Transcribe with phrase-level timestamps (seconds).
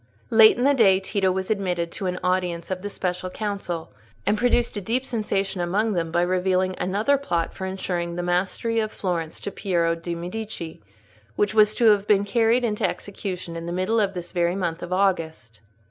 [0.31, 3.91] Late in the day, Tito was admitted to an audience of the Special Council,
[4.25, 8.79] and produced a deep sensation among them by revealing another plot for insuring the mastery
[8.79, 10.81] of Florence to Piero de' Medici,
[11.35, 14.81] which was to have been carried into execution in the middle of this very month
[14.81, 15.59] of August.